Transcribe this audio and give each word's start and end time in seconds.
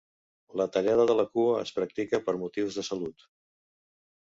La 0.61 0.65
tallada 0.77 1.05
de 1.11 1.15
la 1.19 1.25
cua 1.35 1.59
es 1.67 1.75
practica 1.77 2.21
per 2.29 2.37
motius 2.47 2.81
de 2.81 2.87
salut. 2.91 3.31